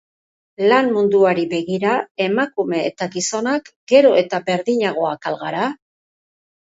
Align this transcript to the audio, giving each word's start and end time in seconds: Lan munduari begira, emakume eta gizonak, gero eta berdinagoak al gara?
Lan 0.69 0.87
munduari 0.93 1.43
begira, 1.49 1.91
emakume 2.27 2.79
eta 2.91 3.07
gizonak, 3.15 3.69
gero 3.93 4.15
eta 4.23 4.39
berdinagoak 4.49 5.29
al 5.33 5.37
gara? 5.43 5.67